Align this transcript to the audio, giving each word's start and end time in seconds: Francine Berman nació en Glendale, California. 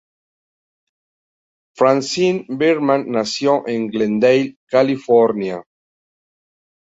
Francine 1.77 2.47
Berman 2.57 3.11
nació 3.11 3.67
en 3.67 3.89
Glendale, 3.89 4.57
California. 4.67 5.61